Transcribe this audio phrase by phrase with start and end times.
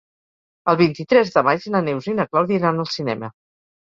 [0.73, 3.35] El vint-i-tres de maig na Neus i na Clàudia iran al cinema.